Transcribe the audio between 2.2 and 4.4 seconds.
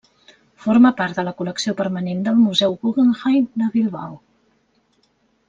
del museu Guggenheim de Bilbao.